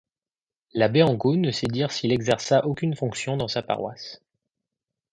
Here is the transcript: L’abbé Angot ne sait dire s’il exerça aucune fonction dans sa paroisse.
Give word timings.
L’abbé 0.73 1.03
Angot 1.03 1.35
ne 1.35 1.51
sait 1.51 1.67
dire 1.67 1.91
s’il 1.91 2.11
exerça 2.11 2.65
aucune 2.65 2.95
fonction 2.95 3.37
dans 3.37 3.47
sa 3.47 3.61
paroisse. 3.61 4.19